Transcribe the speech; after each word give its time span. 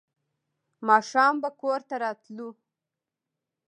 ماښام 0.87 1.33
به 1.41 1.49
کور 1.59 1.79
ته 1.89 1.95
راتلو. 2.03 2.49